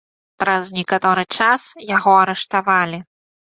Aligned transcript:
Праз 0.43 0.65
некаторы 0.77 1.27
час 1.37 1.67
яго 1.95 2.17
арыштавалі. 2.25 3.05